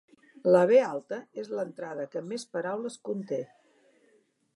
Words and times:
La 0.53 0.61
be 0.69 0.77
alta 0.85 1.19
és 1.41 1.51
l'entrada 1.59 2.07
que 2.15 2.23
més 2.31 2.47
paraules 2.57 2.97
conté. 3.11 3.43